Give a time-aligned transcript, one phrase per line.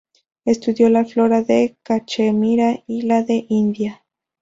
[0.45, 4.01] Estudió la flora de Cachemira y de la India.